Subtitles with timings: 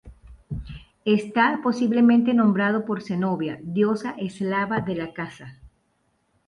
[1.05, 5.59] Está posiblemente nombrado por Zenobia, diosa eslava de la caza.